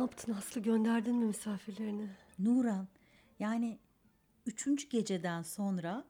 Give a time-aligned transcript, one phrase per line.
[0.00, 2.08] yaptın Aslı gönderdin mi misafirlerini?
[2.38, 2.88] Nuran
[3.38, 3.78] yani
[4.46, 6.04] üçüncü geceden sonra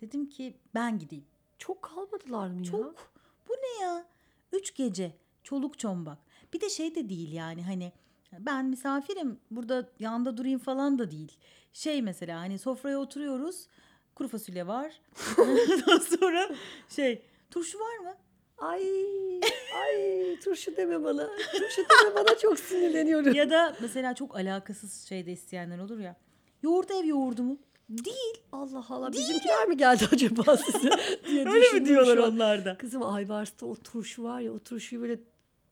[0.00, 1.24] dedim ki ben gideyim.
[1.58, 2.64] Çok kalmadılar mı ya?
[2.64, 3.12] Çok.
[3.48, 4.06] Bu ne ya?
[4.52, 5.16] Üç gece.
[5.42, 6.18] Çoluk çombak.
[6.52, 7.92] Bir de şey de değil yani hani
[8.38, 11.38] ben misafirim burada yanında durayım falan da değil.
[11.72, 13.66] Şey mesela hani sofraya oturuyoruz.
[14.14, 15.00] Kuru fasulye var.
[15.38, 16.50] Ondan sonra
[16.88, 18.14] şey turşu var mı?
[18.58, 18.82] Ay
[19.84, 21.28] ay turşu deme bana.
[21.52, 23.34] Turşu deme bana çok sinirleniyorum.
[23.34, 26.16] ya da mesela çok alakasız şeyde isteyenler olur ya.
[26.62, 27.58] Yoğurt ev yoğurdu mu?
[27.88, 28.34] Değil.
[28.52, 30.90] Allah Allah bizimkiler mi geldi acaba size
[31.26, 32.78] diye Öyle mi diyorlar onlar da?
[32.78, 35.18] Kızım Ayvars'ta o turşu var ya o turşuyu böyle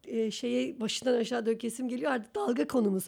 [0.05, 3.05] e, şeye başından aşağı dökesim geliyor artık dalga konumuz.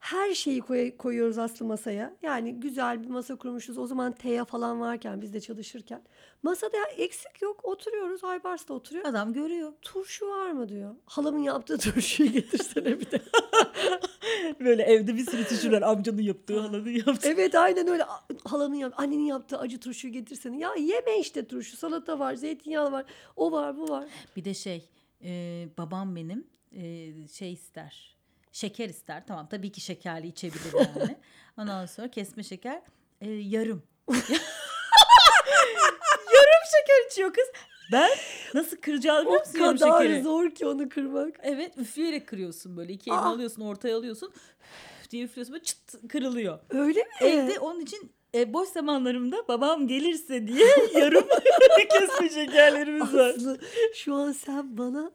[0.00, 2.16] Her şeyi koy- koyuyoruz Aslı masaya.
[2.22, 3.78] Yani güzel bir masa kurmuşuz.
[3.78, 6.02] O zaman Teya falan varken biz de çalışırken.
[6.42, 7.64] Masada eksik yok.
[7.64, 8.24] Oturuyoruz.
[8.24, 9.04] Aybars da oturuyor.
[9.04, 9.72] Adam görüyor.
[9.82, 10.94] Turşu var mı diyor.
[11.06, 13.22] Halamın yaptığı turşuyu getirsene bir de.
[14.60, 17.28] Böyle evde bir sürü turşular amcanın yaptığı, halanın yaptığı.
[17.28, 18.04] evet aynen öyle.
[18.04, 20.58] A- Halamın yap, annenin yaptığı acı turşuyu getirsene.
[20.58, 21.76] Ya yeme işte turşu.
[21.76, 23.04] Salata var, zeytinyağı var.
[23.36, 24.08] O var, bu var.
[24.36, 24.88] Bir de şey
[25.24, 28.15] e, babam benim e, şey ister.
[28.56, 29.26] Şeker ister.
[29.26, 31.16] Tamam tabii ki şekerli içebilir yani.
[31.58, 32.82] Ondan sonra kesme şeker
[33.20, 33.82] e, yarım.
[36.34, 37.48] yarım şeker içiyor kız.
[37.92, 38.10] Ben
[38.54, 41.34] nasıl kıracağını biliyor O musun yarım kadar zor ki onu kırmak.
[41.42, 42.92] Evet üfleyerek kırıyorsun böyle.
[42.92, 43.30] iki elini Aa.
[43.30, 44.32] alıyorsun ortaya alıyorsun.
[45.10, 46.58] Diye üflüyorsun böyle çıt kırılıyor.
[46.70, 47.10] Öyle mi?
[47.20, 51.28] Evde onun için e, boş zamanlarımda babam gelirse diye yarım
[51.90, 53.28] kesme şekerlerimiz var.
[53.28, 53.60] Aslı
[53.94, 55.10] şu an sen bana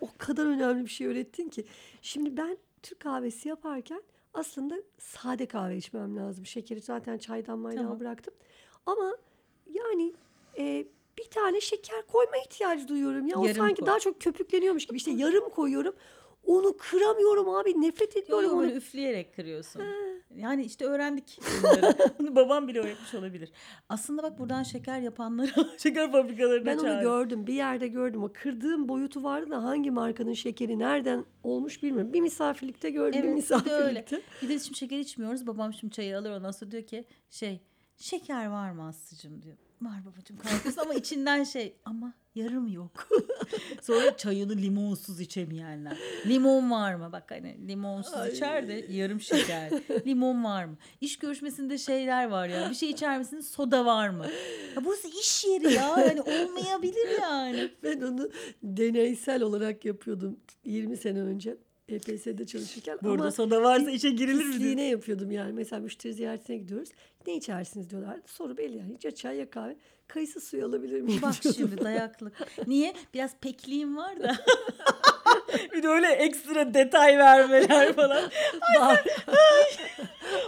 [0.00, 1.64] o kadar önemli bir şey öğrettin ki.
[2.02, 4.02] Şimdi ben Türk kahvesi yaparken
[4.34, 6.46] aslında sade kahve içmem lazım.
[6.46, 8.00] Şekeri zaten çaydan maydan Tamam.
[8.00, 8.34] bıraktım.
[8.86, 9.16] Ama
[9.70, 10.14] yani
[10.58, 10.86] e,
[11.18, 13.26] bir tane şeker koyma ihtiyacı duyuyorum.
[13.26, 13.86] Ya o Yarım sanki koy.
[13.86, 14.96] daha çok köpükleniyormuş gibi.
[14.96, 15.94] İşte yarım koyuyorum.
[16.46, 17.80] Onu kıramıyorum abi.
[17.80, 18.62] Nefret ediyorum yok onu.
[18.62, 19.82] böyle üfleyerek kırıyorsun.
[20.36, 21.94] Yani işte öğrendik bunları.
[22.18, 23.52] Bunu babam bile öğretmiş olabilir.
[23.88, 27.02] Aslında bak buradan şeker yapanları, şeker fabrikalarına Ben onu çağır.
[27.02, 27.46] gördüm.
[27.46, 28.22] Bir yerde gördüm.
[28.24, 32.12] O kırdığım boyutu vardı da hangi markanın şekeri nereden olmuş bilmiyorum.
[32.12, 33.22] Bir misafirlikte gördüm.
[33.22, 34.00] bir Evet bir de öyle.
[34.00, 34.20] misafirlikte.
[34.42, 35.46] Bir de şimdi şeker içmiyoruz.
[35.46, 37.60] Babam şimdi çayı alır ondan sonra diyor ki şey
[37.96, 39.56] şeker var mı Aslı'cığım diyor.
[39.84, 43.08] Var babacığım kalkıyorsun ama içinden şey ama yarım yok.
[43.82, 45.98] sonra çayını limonsuz içemeyenler.
[46.26, 47.12] Limon var mı?
[47.12, 48.30] Bak hani limonsuz Ay.
[48.30, 49.70] içer de yarım şeker.
[50.06, 50.76] Limon var mı?
[51.00, 52.70] İş görüşmesinde şeyler var ya.
[52.70, 53.48] Bir şey içer misiniz?
[53.48, 54.26] Soda var mı?
[54.76, 55.96] Ya burası iş yeri ya.
[55.98, 57.70] Yani olmayabilir yani.
[57.82, 58.30] Ben onu
[58.62, 61.56] deneysel olarak yapıyordum 20 sene önce.
[61.88, 64.52] EPS'de çalışırken Burada ama soda varsa işe girilir mi?
[64.52, 65.52] pisliğine yapıyordum yani.
[65.52, 66.88] Mesela müşteri ziyaretine gidiyoruz.
[67.26, 68.20] Ne içersiniz diyorlar.
[68.26, 68.98] Soru belli yani.
[69.02, 69.76] Ya çay ya kahve.
[70.08, 71.22] Kayısı suyu alabilir miyim?
[71.22, 72.32] Bak şimdi dayaklık.
[72.66, 72.94] Niye?
[73.14, 74.36] Biraz pekliğim var da.
[75.72, 78.30] bir de öyle ekstra detay vermeler falan.
[78.80, 79.04] Var.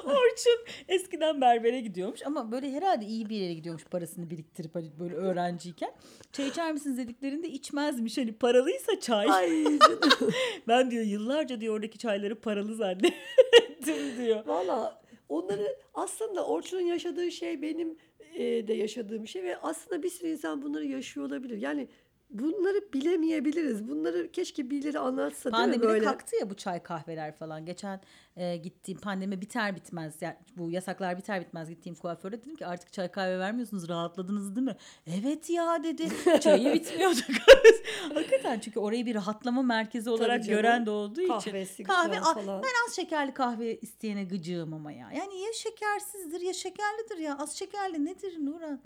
[0.04, 0.58] Orçun
[0.88, 5.92] eskiden berbere gidiyormuş ama böyle herhalde iyi bir yere gidiyormuş parasını biriktirip hani böyle öğrenciyken.
[6.32, 8.18] Çay içer misiniz dediklerinde içmezmiş.
[8.18, 9.30] Hani paralıysa çay.
[9.30, 10.32] Ay canım.
[10.68, 14.46] Ben diyor yıllarca diyor oradaki çayları paralı zannettim diyor.
[14.46, 17.96] Valla onları aslında Orçun'un yaşadığı şey benim
[18.34, 21.58] e, de yaşadığım şey ve aslında bir sürü insan bunları yaşıyor olabilir.
[21.58, 21.88] Yani
[22.30, 23.88] bunları bilemeyebiliriz.
[23.88, 26.04] Bunları keşke birileri anlatsa değil mi Pandemide böyle?
[26.04, 27.66] kalktı ya bu çay kahveler falan.
[27.66, 28.00] Geçen
[28.36, 32.92] e, gittiğim pandemi biter bitmez yani bu yasaklar biter bitmez gittiğim kuaföre dedim ki artık
[32.92, 34.76] çay kahve vermiyorsunuz rahatladınız değil mi?
[35.20, 36.08] Evet ya dedi.
[36.40, 37.18] Çayı bitmiyordu.
[38.14, 40.58] Hakikaten çünkü orayı bir rahatlama merkezi olarak canım.
[40.58, 41.28] gören de olduğu için.
[41.38, 42.62] Kahvesi Kahve güzel a- falan.
[42.62, 45.10] ben az şekerli kahve isteyene gıcığım ama ya.
[45.16, 47.38] Yani ya şekersizdir ya şekerlidir ya.
[47.38, 48.80] Az şekerli nedir Nuran?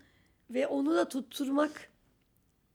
[0.50, 1.89] Ve onu da tutturmak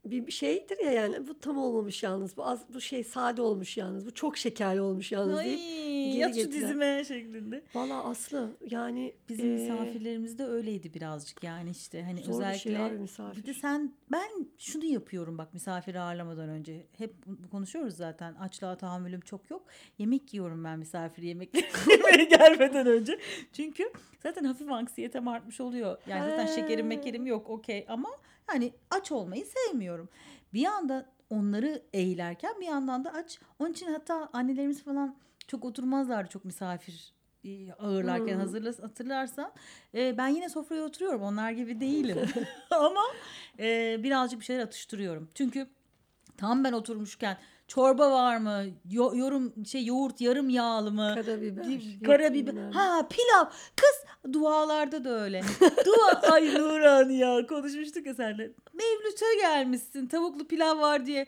[0.05, 3.77] bir bir şeydir ya yani bu tam olmamış yalnız bu az bu şey sade olmuş
[3.77, 5.85] yalnız bu çok şekerli olmuş yalnız Ay, deyip
[6.19, 6.61] yat şu getiren.
[6.61, 7.63] dizime şeklinde.
[7.75, 12.59] Valla Aslı yani Bizim e, misafirlerimiz de öyleydi birazcık yani işte hani Zor bir özellikle
[12.59, 13.41] şey abi misafir.
[13.41, 17.13] bir de sen ben şunu yapıyorum bak misafiri ağırlamadan önce hep
[17.51, 19.63] konuşuyoruz zaten açlığa tahammülüm çok yok
[19.97, 23.19] yemek yiyorum ben misafir yemekleri yemeye gelmeden önce
[23.53, 23.83] çünkü
[24.23, 28.09] zaten hafif anksiyetem artmış oluyor yani zaten şekerim mekerim yok okey ama
[28.47, 30.09] hani aç olmayı sevmiyorum.
[30.53, 33.39] Bir yanda onları eğilerken bir yandan da aç.
[33.59, 35.15] Onun için hatta annelerimiz falan
[35.47, 37.13] çok oturmazlardı çok misafir
[37.43, 38.39] e, ağırlarken Hmm.
[38.39, 39.51] hazırlas hatırlarsan.
[39.95, 42.17] E, ben yine sofraya oturuyorum onlar gibi değilim.
[42.71, 43.03] Ama
[43.59, 45.29] e, birazcık bir şeyler atıştırıyorum.
[45.35, 45.67] Çünkü
[46.37, 47.37] tam ben oturmuşken
[47.67, 51.65] çorba var mı Yo- yorum şey yoğurt yarım yağlı mı karabiber.
[52.05, 52.53] Karabiber.
[52.73, 53.45] Ha pilav.
[53.75, 55.41] Kız dualarda da öyle.
[55.85, 56.21] Dua.
[56.31, 58.51] Ay Nuran ya konuşmuştuk ya seninle.
[58.73, 60.07] Mevlüt'e gelmişsin.
[60.07, 61.25] Tavuklu pilav var diye.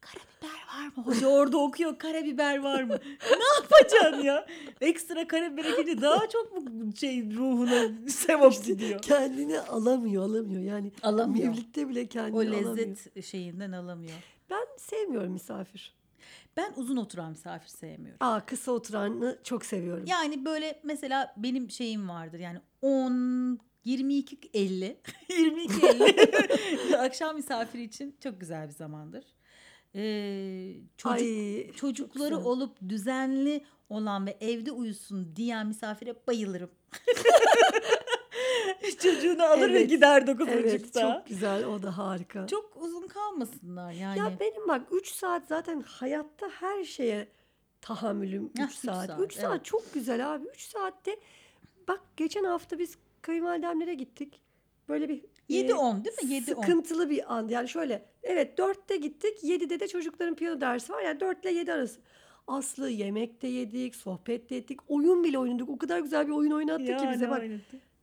[0.00, 1.02] karabiber var mı?
[1.04, 2.98] Hoca orada okuyor karabiber var mı?
[3.30, 4.46] ne yapacaksın ya?
[4.80, 6.62] Ekstra karabiber ekince daha çok mu
[7.00, 9.02] şey ruhuna sevap gidiyor?
[9.02, 10.62] Kendini alamıyor, alamıyor.
[10.62, 11.48] Yani Alamıyor.
[11.48, 12.76] Mevlütte bile kendini O alamıyor.
[12.76, 14.16] lezzet şeyinden alamıyor.
[14.50, 15.96] Ben sevmiyorum misafir.
[16.56, 18.16] Ben uzun oturan misafir sevmiyorum.
[18.20, 20.04] Aa kısa oturanı çok seviyorum.
[20.06, 24.96] Yani böyle mesela benim şeyim vardır yani 10 22 50
[25.38, 29.24] 22 50 akşam misafiri için çok güzel bir zamandır.
[29.94, 32.44] Ee, çocuk Ay, çok çocukları güzel.
[32.46, 36.70] olup düzenli olan ve evde uyusun diyen misafire bayılırım.
[39.02, 41.00] Çocuğunu alır ve Evet, gider dokuz Evet buçukta.
[41.00, 42.46] çok güzel o da harika.
[42.46, 44.18] Çok uzun kalmasınlar yani.
[44.18, 47.28] Ya benim bak 3 saat zaten hayatta her şeye
[47.80, 49.06] tahammülüm 3 Heh, üç saat.
[49.06, 49.64] saat, 3 saat evet.
[49.64, 50.46] çok güzel abi.
[50.54, 51.16] 3 saatte
[51.88, 54.40] bak geçen hafta biz kayınvalidemlere gittik.
[54.88, 56.36] Böyle bir 7-10 değil mi?
[56.36, 56.40] 7-10.
[56.44, 57.48] Sıkıntılı bir an.
[57.48, 59.38] Yani şöyle evet 4'te gittik.
[59.44, 61.02] 7'de de çocukların piyano dersi var.
[61.02, 62.00] Yani 4 ile 7 arası.
[62.46, 64.80] Aslı yemekte yedik, sohbet de ettik.
[64.88, 65.68] Oyun bile oynadık.
[65.68, 67.24] O kadar güzel bir oyun oynattı ki Ya, bize.
[67.24, 67.60] ne Bak oynadı?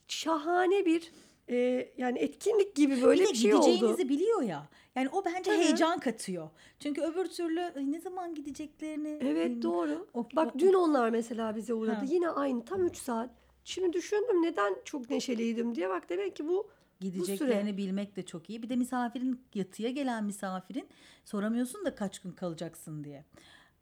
[0.08, 1.12] Şahane bir
[1.50, 1.56] e,
[1.98, 4.10] yani etkinlik gibi böyle bir bir şey gideceğinizi oldu.
[4.10, 4.68] biliyor ya.
[4.96, 5.60] Yani o bence Hı hı.
[5.62, 6.50] heyecan katıyor.
[6.80, 9.18] Çünkü öbür türlü "Ay, ne zaman gideceklerini.
[9.22, 10.08] Evet Hmm, doğru.
[10.14, 11.96] o- Bak o- dün onlar mesela bize uğradı.
[11.96, 12.06] Ha.
[12.10, 13.30] Yine aynı tam 3 saat.
[13.64, 15.90] Şimdi düşündüm neden çok neşeliydim diye.
[15.90, 16.70] Bak demek ki bu
[17.00, 18.64] Gideceklerini bilmek de çok iyi.
[18.64, 20.88] Bir de misafirin yatıya gelen misafirin
[21.26, 23.26] soramıyorsun da kaç gün kalacaksın diye.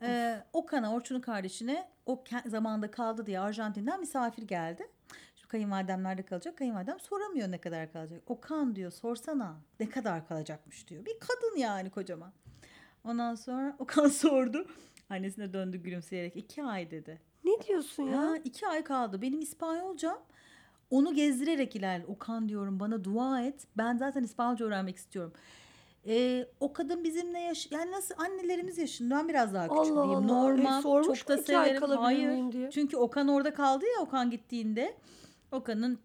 [0.01, 4.87] Ee, Okan'a, Orçun'un kardeşine o zamanda kaldı diye Arjantin'den misafir geldi.
[5.51, 6.57] Kayınvalidemlerde kalacak.
[6.57, 8.21] Kayınvalidem soramıyor ne kadar kalacak.
[8.27, 11.05] Okan diyor sorsana ne kadar kalacakmış diyor.
[11.05, 12.31] Bir kadın yani kocaman.
[13.03, 14.67] Ondan sonra Okan sordu.
[15.09, 17.21] Annesine döndü gülümseyerek iki ay dedi.
[17.43, 18.17] ne diyorsun ya?
[18.17, 19.21] Ha, iki ay kaldı.
[19.21, 20.19] Benim İspanyolcam
[20.89, 22.05] onu gezdirerek ilerle.
[22.05, 23.67] Okan diyorum bana dua et.
[23.77, 25.33] Ben zaten İspanyolca öğrenmek istiyorum.
[26.07, 30.11] Ee, o kadın bizimle yaş yani nasıl annelerimiz yaşında ben biraz daha küçük Allah diyeyim.
[30.11, 30.23] Allah.
[30.23, 31.81] E, Normal sormuş çok da severim.
[31.81, 32.51] Hayır.
[32.51, 32.71] diye?
[32.71, 34.97] Çünkü Okan orada kaldı ya Okan gittiğinde.
[35.51, 35.99] Okan'ın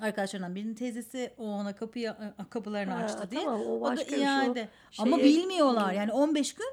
[0.00, 2.14] arkadaşlarından birinin teyzesi o ona kapıyı
[2.50, 3.44] kapılarını Ha, açtı diye.
[3.44, 4.68] tamam, o o da bir şey, iade.
[4.98, 6.66] Ama şeye- bilmiyorlar yani 15 gün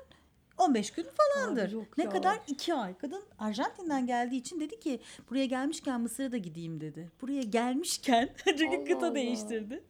[0.58, 1.74] 15 gün falandır.
[1.74, 2.10] Abi ne ya.
[2.10, 2.40] kadar?
[2.48, 2.98] 2 ay.
[2.98, 7.12] Kadın Arjantin'den geldiği için dedi ki buraya gelmişken Mısır'a da gideyim dedi.
[7.22, 9.16] Buraya gelmişken çünkü Allah kıta Allah.
[9.16, 9.84] değiştirdi.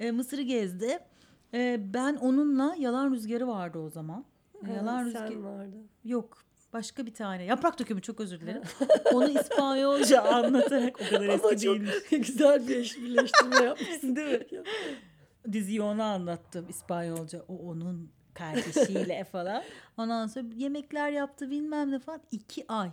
[0.00, 0.98] E, Mısır'ı gezdi.
[1.54, 4.24] E, ben onunla yalan rüzgarı vardı o zaman.
[4.64, 5.76] E, Ha, yalan rüzgarı vardı.
[6.04, 6.38] yok.
[6.72, 7.44] Başka bir tane.
[7.44, 8.62] Yaprak dökümü çok özür dilerim.
[9.12, 11.94] Onu İspanyolca anlatarak o kadar eski değilmiş.
[12.10, 14.16] güzel bir eş- birleştirme yapmışsın.
[14.16, 14.46] Değil mi?
[15.52, 17.42] Diziyi ona anlattım İspanyolca.
[17.48, 19.62] O onun kardeşiyle falan.
[19.98, 22.20] Ondan sonra yemekler yaptı bilmem ne falan.
[22.30, 22.90] iki ay.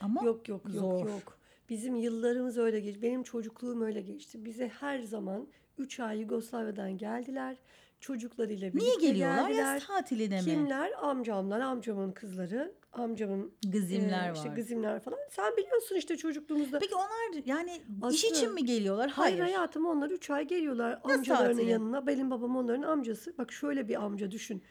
[0.00, 1.06] Ama Yok yok yok zor.
[1.08, 1.37] yok.
[1.68, 3.02] Bizim yıllarımız öyle geçti.
[3.02, 4.44] Benim çocukluğum öyle geçti.
[4.44, 5.48] Bize her zaman
[5.78, 7.56] 3 ay Yugoslavya'dan geldiler.
[8.00, 9.48] Çocuklarıyla birlikte niye geliyorlar?
[9.48, 9.74] geldiler.
[9.74, 10.44] Yaz tatiline mi?
[10.44, 10.90] Kimler?
[11.02, 14.54] Amcamlar, amcamın kızları, amcamın Gızimler e, işte var.
[14.56, 15.18] gızimler falan.
[15.30, 16.78] Sen biliyorsun işte çocukluğumuzda.
[16.78, 17.70] Peki onlar yani
[18.10, 19.10] iş Aslı- için mi geliyorlar?
[19.10, 19.54] Hayır Hayır.
[19.54, 21.70] hayatım onlar 3 ay geliyorlar Nasıl amcalarının tatile?
[21.70, 22.06] yanına.
[22.06, 23.34] Benim babam onların amcası.
[23.38, 24.62] Bak şöyle bir amca düşün.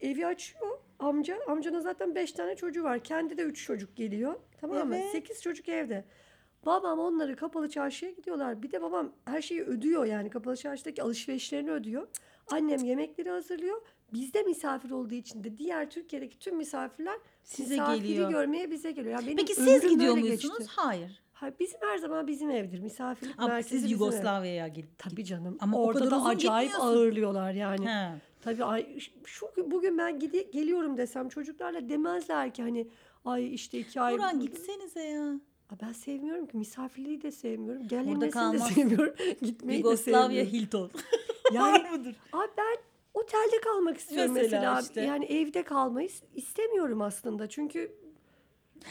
[0.00, 1.38] Evi açıyor amca.
[1.48, 2.98] Amcanın zaten 5 tane çocuğu var.
[3.04, 4.34] Kendi de 3 çocuk geliyor.
[4.60, 4.96] Tamam mı?
[4.96, 5.10] Evet.
[5.12, 6.04] 8 çocuk evde.
[6.66, 8.62] Babam onları kapalı çarşıya gidiyorlar.
[8.62, 10.30] Bir de babam her şeyi ödüyor yani.
[10.30, 12.08] Kapalı çarşıdaki alışverişlerini ödüyor.
[12.50, 13.80] Annem yemekleri hazırlıyor.
[14.12, 18.30] Bizde misafir olduğu için de diğer Türkiye'deki tüm misafirler Size misafiri geliyor.
[18.30, 19.12] görmeye bize geliyor.
[19.14, 20.58] Yani benim Peki siz ömrüm gidiyor böyle musunuz?
[20.58, 20.72] geçti.
[20.76, 21.22] Hayır.
[21.32, 22.80] Hayır, bizim her zaman bizim evdir.
[22.80, 24.00] Misafirlik Ama merkezi siz bizim ev.
[24.00, 25.56] Yugoslavya'ya gidip Tabii canım.
[25.60, 26.96] Ama Ama o orada kadar da uzun acayip gitmiyorsun.
[26.98, 27.88] ağırlıyorlar yani.
[27.88, 28.08] He.
[28.40, 32.88] Tabii ay şu bugün ben gidi, geliyorum desem çocuklarla demezler ki hani
[33.24, 34.14] ay işte iki ay.
[34.14, 35.40] Burhan gitsenize ya.
[35.82, 37.88] Ben sevmiyorum ki misafirliği de sevmiyorum.
[37.88, 39.14] Gelmesini de sevmiyorum.
[39.42, 40.52] Gitmeyi de Yugoslavya sevmiyorum.
[40.52, 40.90] Hilton.
[41.52, 42.16] Yani Var mıdır?
[42.32, 42.76] abi ben
[43.14, 44.80] otelde kalmak istiyorum Mesela mesela.
[44.80, 45.00] işte.
[45.00, 47.48] Yani evde kalmayı is- istemiyorum aslında.
[47.48, 47.92] Çünkü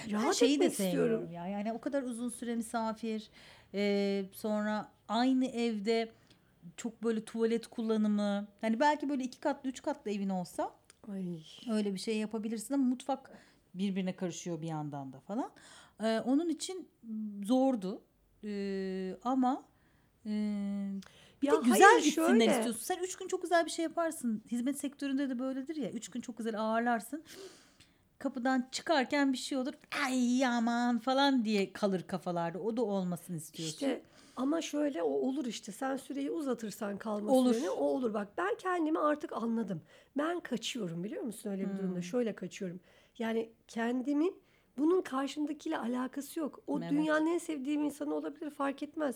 [0.05, 1.31] Ben rahat şeyi de istiyorum.
[1.31, 1.47] ya.
[1.47, 3.29] Yani o kadar uzun süre misafir.
[3.73, 6.11] e, sonra aynı evde
[6.77, 8.47] çok böyle tuvalet kullanımı.
[8.61, 10.71] Hani belki böyle iki katlı üç katlı evin olsa
[11.11, 11.39] Ay.
[11.71, 13.31] öyle bir şey yapabilirsin ama mutfak
[13.73, 15.51] birbirine karışıyor bir yandan da falan.
[16.03, 16.89] E, onun için
[17.43, 18.01] zordu.
[18.43, 19.63] E, ama
[20.25, 20.29] e,
[21.41, 22.45] bir Ya de güzel hayır, gitsinler şöyle.
[22.45, 22.81] istiyorsun.
[22.83, 24.43] Sen üç gün çok güzel bir şey yaparsın.
[24.51, 25.91] Hizmet sektöründe de böyledir ya.
[25.91, 27.23] Üç gün çok güzel ağırlarsın.
[28.19, 29.73] Kapıdan çıkarken bir şey olur.
[30.05, 32.59] Ay aman falan diye kalır kafalarda.
[32.59, 33.73] O da olmasını istiyorsun.
[33.73, 34.01] İşte
[34.35, 35.71] ama şöyle o olur işte.
[35.71, 37.53] Sen süreyi uzatırsan kalma Olur.
[37.53, 38.13] süreni o olur.
[38.13, 39.81] Bak ben kendimi artık anladım.
[40.17, 41.77] Ben kaçıyorum biliyor musun öyle bir Hmm.
[41.77, 42.01] durumda?
[42.01, 42.79] Şöyle kaçıyorum.
[43.17, 44.35] Yani kendimin
[44.77, 46.59] bunun karşımdakiyle alakası yok.
[46.67, 46.91] O Evet.
[46.91, 49.15] dünyanın en sevdiğim insanı olabilir fark etmez.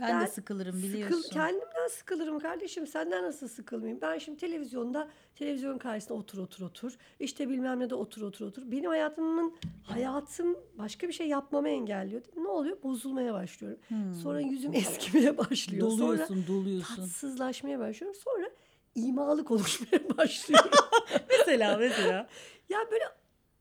[0.00, 1.30] Ben, de sıkılırım Sıkıl- biliyorsun.
[1.32, 2.86] kendimden sıkılırım kardeşim.
[2.86, 4.00] Senden nasıl sıkılmayayım?
[4.00, 6.96] Ben şimdi televizyonda televizyon karşısında otur otur otur.
[7.20, 8.62] İşte bilmem ne de otur otur otur.
[8.70, 12.22] Benim hayatımın hayatım başka bir şey yapmamı engelliyor.
[12.36, 12.82] Ne oluyor?
[12.82, 13.78] Bozulmaya başlıyorum.
[14.22, 15.90] Sonra yüzüm eskimeye başlıyor.
[15.90, 16.96] Sonra Doluyorsun, doluyorsun.
[16.96, 18.20] tatsızlaşmaya başlıyorum.
[18.24, 18.50] Sonra
[18.94, 20.70] imalı konuşmaya başlıyorum.
[21.28, 22.28] mesela mesela.
[22.68, 23.04] ya böyle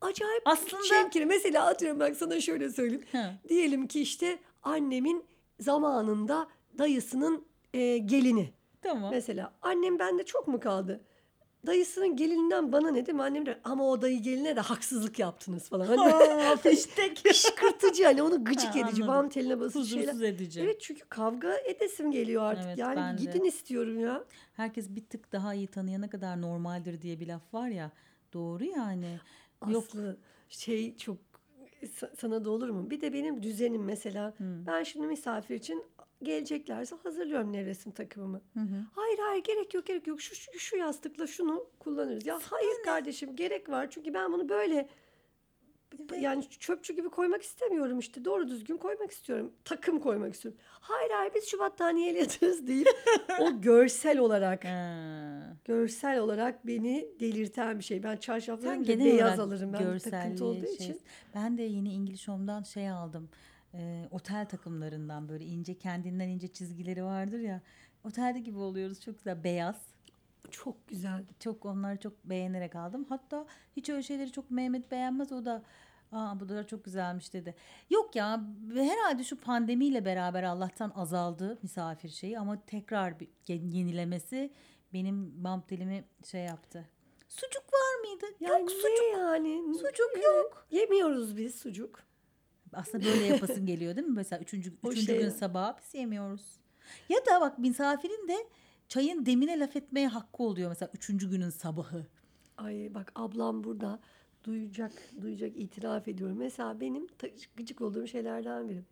[0.02, 1.26] acayip Aslında- şemkire.
[1.26, 3.04] Mesela atıyorum bak sana şöyle söyleyeyim.
[3.12, 3.34] Ha.
[3.50, 5.24] Diyelim ki işte annemin
[5.60, 8.54] zamanında dayısının e, gelini.
[8.82, 9.12] Tamam.
[9.12, 11.02] Mesela annem bende çok mu kaldı?
[11.68, 13.24] Dayısının gelininden bana ne değil mi?
[13.24, 15.86] Annem de ama o dayı geline de haksızlık yaptınız falan.
[15.98, 17.24] Hani fiştek.
[17.28, 20.34] kışkırtıcı hani onu gıcık Ha, edici, bam teline basıcı Huzursuz şeyler.
[20.34, 20.62] edici.
[20.62, 22.66] Evet çünkü kavga edesim geliyor artık.
[22.68, 23.22] Evet, yani ben de.
[23.22, 24.24] gidin istiyorum ya.
[24.54, 27.92] Herkes bir tık daha iyi tanıyana kadar normaldir diye bir laf var ya.
[28.34, 29.20] Doğru yani.
[29.68, 29.84] Yok.
[29.88, 30.18] Aslı
[30.50, 31.18] şey çok
[31.84, 32.90] sa- sana da olur mu?
[32.90, 34.34] Bir de benim düzenim mesela.
[34.40, 35.84] Ben şimdi misafir için
[36.24, 38.42] geleceklerse hazırlıyorum nevresim takımımı.
[38.54, 38.86] Hı hı.
[38.92, 40.22] Hayır hayır gerek yok gerek yok.
[40.22, 42.26] Şu, şu, şu yastıkla şunu kullanırız.
[42.26, 43.90] Ya hayır kardeşim gerek var.
[43.90, 44.90] Çünkü ben bunu böyle
[46.20, 48.26] yani çöpçü gibi koymak istemiyorum işte.
[48.26, 49.54] Doğru düzgün koymak istiyorum.
[49.66, 50.62] Takım koymak istiyorum.
[50.66, 52.88] Hayır hayır biz şu battaniyeyle yatarız deyip
[53.40, 54.62] o görsel olarak
[55.66, 58.04] görsel olarak beni delirten bir şey.
[58.04, 61.02] Ben çarşafları Sen bile beyaz alırım ben takıntı olduğu şey- için.
[61.36, 63.30] Ben de yeni İngiliz Home'dan şey aldım.
[63.74, 67.62] Ee, otel takımlarından böyle ince kendinden ince çizgileri vardır ya.
[68.04, 69.02] Otelde gibi oluyoruz.
[69.02, 69.44] Çok güzel.
[69.44, 69.76] Beyaz.
[70.52, 71.26] Çok güzel.
[71.40, 73.06] Çok onları çok beğenerek aldım.
[73.10, 75.32] Hatta hiç öyle şeyleri çok Mehmet beğenmez.
[75.32, 75.64] O da
[76.12, 77.56] Aa bu da çok güzelmiş dedi.
[77.90, 78.42] Yok ya
[78.74, 84.54] herhalde şu pandemiyle beraber Allah'tan azaldı misafir şeyi ama tekrar bir yenilemesi
[84.94, 86.90] benim bam telimi şey yaptı.
[87.28, 88.26] Sucuk var mıydı?
[88.40, 89.18] Yani yok sucuk.
[89.18, 89.74] yani?
[89.74, 90.26] Sucuk Evet.
[90.26, 90.68] yok.
[90.72, 92.00] Yemiyoruz biz sucuk.
[92.74, 94.16] Aslında böyle yapasın geliyor değil mi?
[94.16, 96.60] Mesela üçüncü, O üçüncü şey- gün sabah biz yemiyoruz.
[97.10, 98.48] Ya da bak misafirin de
[98.90, 102.06] çayın demine laf etmeye hakkı oluyor mesela üçüncü günün sabahı.
[102.58, 104.00] Ay bak ablam burada
[104.44, 104.92] duyacak,
[105.22, 106.38] duyacak itiraf ediyorum.
[106.38, 107.08] Mesela benim
[107.56, 108.84] gıcık olduğum şeylerden biri.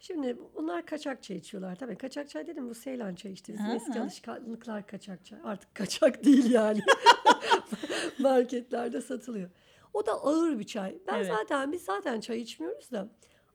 [0.00, 1.76] Şimdi bunlar kaçak çay içiyorlar.
[1.76, 3.52] Tabii kaçak çay dedim bu Seylan çay işte.
[3.52, 4.02] Bizim Ha, eski ha.
[4.02, 5.38] alışkanlıklar kaçak çay.
[5.44, 6.80] Artık kaçak değil yani.
[8.18, 9.50] Marketlerde satılıyor.
[9.94, 10.98] O da ağır bir çay.
[11.06, 11.26] Ben Evet.
[11.26, 13.08] zaten biz zaten çay içmiyoruz da.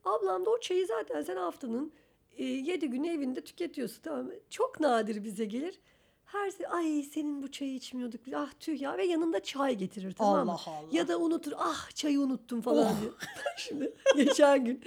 [0.04, 1.92] Ablam da o çayı zaten sen haftanın
[2.38, 4.32] e, yedi günü evinde tüketiyorsun tamam mı?
[4.50, 5.80] Çok nadir bize gelir.
[6.24, 8.20] Her se- ay senin bu çayı içmiyorduk.
[8.34, 10.52] Ah tüh ya ve yanında çay getirir tamam mı?
[10.52, 10.88] Allah Allah.
[10.92, 11.52] Ya da unutur.
[11.56, 13.00] Ah çayı unuttum falan Oh.
[13.00, 13.10] diye.
[13.56, 14.80] Şimdi geçen gün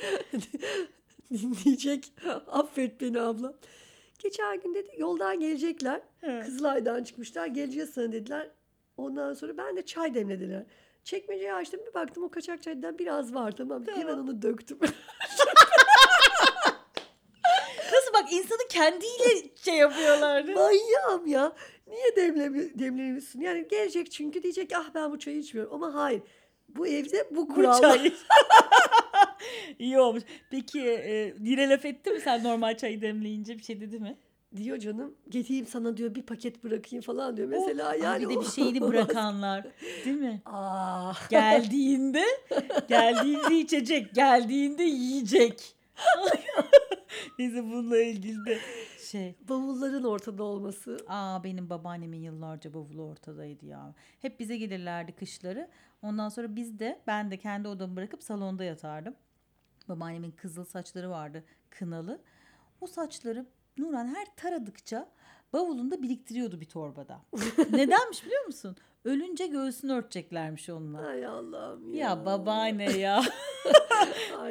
[1.31, 2.13] dinleyecek.
[2.47, 3.53] Affet beni abla.
[4.19, 6.01] Geçen gün dedi yoldan gelecekler.
[6.21, 6.39] He.
[6.45, 7.47] Kızılay'dan çıkmışlar.
[7.47, 8.49] Geleceğiz sana dediler.
[8.97, 10.63] Ondan sonra ben de çay demlediler.
[11.03, 13.81] Çekmeceyi açtım bir baktım o kaçak çaydan biraz var tamam.
[13.81, 13.87] mı?
[13.95, 14.79] Hemen onu döktüm.
[18.27, 20.51] Bak insanı kendiyle şey yapıyorlardı.
[20.55, 21.53] Manyağım ya.
[21.87, 23.39] Niye demle, demlemiyorsun?
[23.39, 25.73] Yani gelecek çünkü diyecek ah ben bu çayı içmiyorum.
[25.73, 26.21] Ama hayır.
[26.69, 27.97] Bu evde bu kurallar.
[27.97, 28.13] çay.
[29.79, 30.23] İyi olmuş.
[30.51, 34.17] Peki e, Nire laf etti mi sen normal çayı demleyince bir şey dedi mi?
[34.55, 37.47] diyor canım getireyim sana diyor bir paket bırakayım falan diyor.
[37.47, 39.65] Mesela Ay, yani bir de bir şeyini bırakanlar
[40.05, 40.41] değil mi?
[40.45, 41.29] Ah.
[41.29, 42.23] Geldiğinde
[42.89, 45.76] geldiğinde içecek, geldiğinde yiyecek.
[47.39, 48.59] Neyse bununla ilgili de
[49.11, 49.35] şey.
[49.49, 50.97] Bavulların ortada olması.
[51.07, 53.95] Aa benim babaannemin yıllarca bavulu ortadaydı ya.
[54.21, 55.69] Hep bize gelirlerdi kışları.
[56.01, 59.15] Ondan sonra biz de ben de kendi odamı bırakıp salonda yatardım.
[59.89, 62.21] Babaannemin kızıl saçları vardı kınalı.
[62.81, 63.45] O saçları
[63.77, 65.09] Nuran her taradıkça
[65.53, 67.21] bavulunda biriktiriyordu bir torbada.
[67.71, 68.75] Nedenmiş biliyor musun?
[69.05, 71.07] Ölünce göğsünü örteceklermiş onunla.
[71.07, 72.09] Ay Allah'ım ya.
[72.09, 73.23] Ya babaanne ya.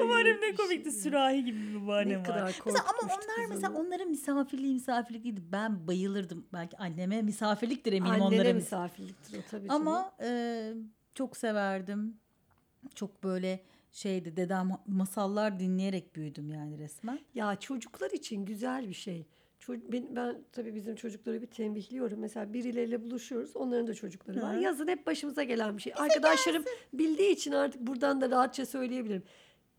[0.00, 0.90] Babaannem ne komikti.
[0.92, 1.00] şey.
[1.00, 2.56] Sürahi gibi bir babaannem Ne kadar var.
[2.66, 3.78] Mesela ama onlar mesela kızını.
[3.86, 5.40] onların misafirliği misafirlik değildi.
[5.52, 6.46] Ben bayılırdım.
[6.52, 8.48] Belki anneme misafirliktir eminim Annene onlara.
[8.48, 9.66] mis- misafirliktir o tabii.
[9.68, 10.72] Ama e,
[11.14, 12.16] çok severdim.
[12.94, 13.60] Çok böyle
[13.92, 17.20] şeydi dedem masallar dinleyerek büyüdüm yani resmen.
[17.34, 19.26] Ya çocuklar için güzel bir şey.
[19.68, 22.18] Ben, tabii bizim çocukları bir tembihliyorum.
[22.20, 23.56] Mesela birileriyle buluşuyoruz.
[23.56, 24.56] Onların da çocukları var.
[24.56, 24.60] Hı.
[24.60, 25.92] Yazın hep başımıza gelen bir şey.
[25.96, 29.22] Arkadaşlarım bildiği için artık buradan da rahatça söyleyebilirim.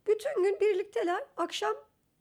[0.07, 1.23] Bütün gün birlikteler.
[1.37, 1.73] Akşam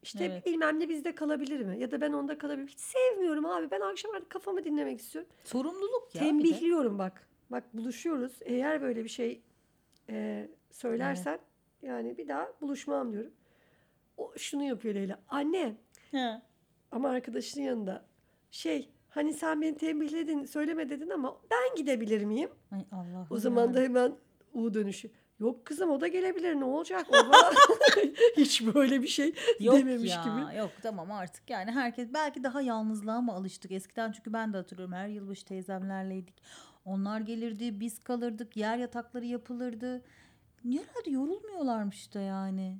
[0.03, 0.45] işte Evet.
[0.45, 1.79] bilmem ne bizde kalabilir mi?
[1.79, 2.67] Ya da ben onda kalabilirim.
[2.67, 3.71] Hiç sevmiyorum abi.
[3.71, 5.31] Ben akşam artık kafamı dinlemek istiyorum.
[5.43, 6.21] Sorumluluk ya.
[6.21, 7.27] Tembihliyorum bak.
[7.49, 8.33] Bak buluşuyoruz.
[8.41, 9.41] Eğer böyle bir şey
[10.09, 11.39] e, söylersen
[11.81, 13.31] yani bir daha buluşmam diyorum.
[14.17, 15.19] O şunu yapıyor Leyla.
[15.29, 15.75] Anne
[16.11, 16.41] Ha.
[16.91, 18.05] Ama arkadaşının yanında
[18.51, 22.49] şey hani sen beni tembihledin söyleme dedin ama ben gidebilir miyim?
[22.71, 23.27] Ay Allah.
[23.29, 24.15] O zaman da hemen
[24.53, 25.11] U dönüşü.
[25.39, 27.05] Yok kızım o da gelebilir ne olacak?
[27.09, 27.15] O
[28.37, 30.57] hiç böyle bir şey Yok dememiş ya, gibi.
[30.57, 34.93] Yok tamam artık yani herkes belki daha yalnızlığa mı alıştık eskiden çünkü ben de hatırlıyorum
[34.93, 36.43] her yılbaşı teyzemlerleydik.
[36.85, 40.01] Onlar gelirdi biz kalırdık yer yatakları yapılırdı.
[40.63, 42.77] Herhalde yorulmuyorlarmış da yani.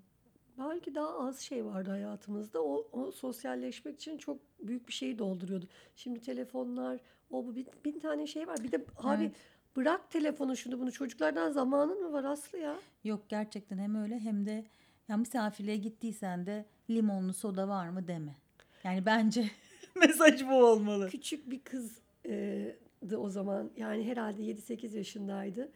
[0.58, 2.64] Belki daha az şey vardı hayatımızda.
[2.64, 5.68] O, o sosyalleşmek için çok büyük bir şeyi dolduruyordu.
[5.96, 7.00] Şimdi telefonlar,
[7.32, 8.58] o bu bin, bin tane şey var.
[8.64, 9.36] Bir de abi Evet.
[9.76, 12.76] bırak telefonu şunu bunu çocuklardan zamanın mı var Aslı ya?
[13.04, 14.66] Yok gerçekten hem öyle hem de
[15.08, 18.36] ya misafirliğe gittiysen de limonlu soda var mı deme.
[18.84, 19.52] Yani bence
[19.96, 21.10] mesaj bu olmalı.
[21.10, 23.72] Küçük bir kızdı o zaman.
[23.78, 25.72] Yani herhalde 7-8 yaşındaydı.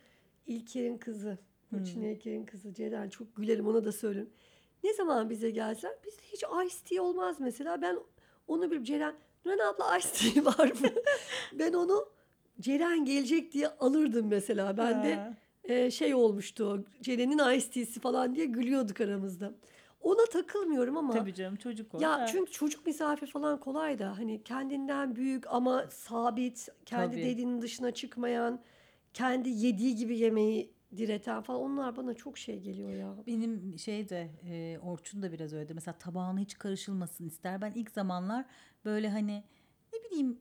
[0.47, 1.37] İlker'in kızı.
[1.71, 3.09] Burçin İlker'in kızı Ceren.
[3.09, 4.29] Çok gülerim ona da söylerim.
[4.83, 7.81] Ne zaman bize gelsen biz hiç ice tea olmaz mesela.
[7.81, 7.97] Ben
[8.47, 9.15] onu bir Ceren.
[9.45, 10.89] Nurhan abla ice tea var mı?
[11.59, 12.09] ben onu
[12.59, 14.77] Ceren gelecek diye alırdım mesela.
[14.77, 15.33] Ben de Ha.
[15.63, 16.85] e, şey olmuştu.
[17.01, 19.53] Ceren'in ice tea'si falan diye gülüyorduk aramızda.
[20.01, 21.13] Ona takılmıyorum ama.
[21.13, 21.99] Tabii canım çocuk o.
[22.01, 22.25] Ya Ha.
[22.27, 27.25] çünkü çocuk misafir falan kolay da hani kendinden büyük ama sabit, kendi Tabii.
[27.25, 28.61] dediğinin dışına çıkmayan,
[29.13, 33.13] kendi yediği gibi yemeği direten falan onlar bana çok şey geliyor ya.
[33.27, 35.73] Benim şey de e, Orçun da biraz öyle.
[35.73, 37.61] Mesela tabağına hiç karışılmasın ister.
[37.61, 38.45] Ben ilk zamanlar
[38.85, 39.43] böyle hani
[39.93, 40.39] ne bileyim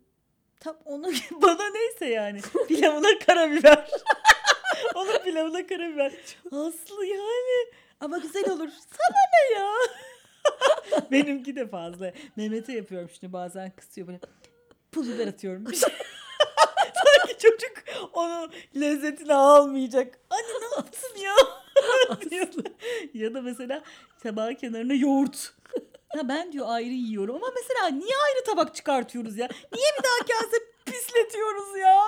[0.61, 1.07] tam onu
[1.43, 3.91] bana neyse yani pilavına karabiber.
[4.95, 6.13] Onun pilavına karabiber.
[6.53, 8.69] Aslı yani ama güzel olur.
[8.69, 9.71] Sana ne ya?
[11.11, 12.13] Benimki de fazla.
[12.37, 14.21] Mehmet'e yapıyorum şimdi bazen kısıyor böyle.
[14.93, 15.67] Pul biber atıyorum.
[15.67, 15.95] Bir şey-
[17.43, 17.73] çocuk
[18.13, 20.19] onu lezzetini almayacak.
[20.31, 21.35] Anne ne yaptın ya?
[22.31, 22.47] diyor.
[23.15, 23.83] ya da mesela
[24.23, 25.55] tabağın kenarına yoğurt.
[26.17, 29.49] Ya ben diyor ayrı yiyorum ama mesela niye ayrı tabak çıkartıyoruz ya?
[29.75, 30.57] Niye bir daha kase
[30.87, 31.99] pisletiyoruz ya?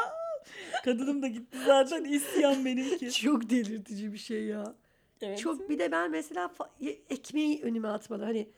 [0.85, 3.13] Kadınım da gitti zaten isyan benimki.
[3.13, 4.75] Çok delirtici bir şey ya.
[5.23, 5.39] Evet.
[5.39, 8.25] Çok bir de ben mesela fa- ekmeği önüme atmalı.
[8.25, 8.49] Hani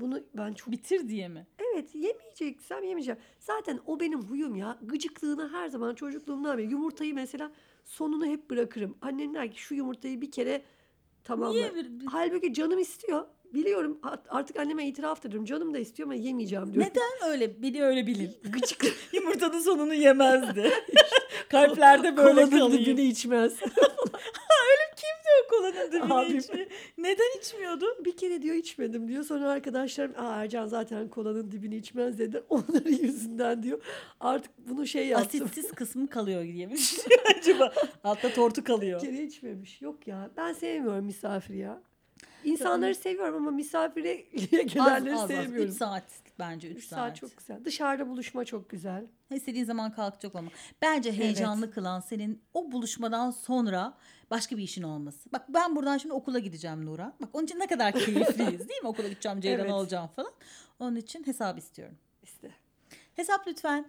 [0.00, 1.46] bunu ben çok bitir diye mi?
[1.72, 3.20] evet yemeyeceksem yemeyeceğim.
[3.40, 4.78] Zaten o benim huyum ya.
[4.82, 7.52] Gıcıklığını her zaman çocukluğumdan beri yumurtayı mesela
[7.84, 8.98] sonunu hep bırakırım.
[9.02, 10.62] Annem der ki şu yumurtayı bir kere
[11.24, 11.52] tamamla.
[11.52, 13.24] Niye bir, Halbuki canım istiyor.
[13.54, 15.44] Biliyorum art- artık anneme itiraf ediyorum.
[15.44, 16.84] Canım da istiyor ama yemeyeceğim diyor.
[16.86, 18.30] neden öyle beni öyle bilin?
[18.52, 18.84] Gıcık.
[19.12, 20.70] Yumurtanın sonunu yemezdi.
[21.50, 22.86] Kalplerde böyle Kolanın kalıyor.
[22.86, 23.56] dibini içmez.
[25.50, 26.38] Kolanın dibini Abim.
[26.38, 26.66] içmiyor?
[26.98, 27.86] Neden içmiyordu?
[28.04, 29.24] bir kere diyor içmedim diyor.
[29.24, 32.42] Sonra arkadaşlarım Aa, Ercan zaten kolanın dibini içmez dedi.
[32.48, 33.82] Onların yüzünden diyor.
[34.20, 35.42] Artık bunu şey yaptım.
[35.44, 37.72] Asitsiz kısmı kalıyor diye mi düşünüyor acaba?
[38.04, 39.00] Altta tortu Bir kalıyor.
[39.00, 39.82] kere içmemiş.
[39.82, 41.82] Yok ya ben sevmiyorum misafir ya.
[42.44, 45.70] İnsanları seviyorum ama misafire gelenleri az, az, sevmiyorum.
[45.70, 46.04] 3 saat
[46.38, 46.98] bence 3 saat.
[46.98, 47.64] saat çok güzel.
[47.64, 49.06] Dışarıda buluşma çok güzel.
[49.34, 50.50] İstediğin zaman kalkacak ama.
[50.82, 51.74] Bence heyecanlı evet.
[51.74, 53.94] kılan senin o buluşmadan sonra
[54.30, 55.32] başka bir işin olması.
[55.32, 57.12] Bak ben buradan şimdi okula gideceğim Nura.
[57.22, 58.88] Bak onun için ne kadar keyifliyiz değil mi?
[58.88, 59.72] Okula gideceğim, Ceyran evet.
[59.72, 60.32] olacağım falan.
[60.78, 61.96] Onun için hesap istiyorum.
[62.22, 62.50] İste.
[63.16, 63.86] Hesap lütfen.